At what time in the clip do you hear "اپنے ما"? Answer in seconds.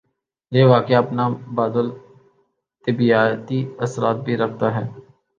1.03-1.25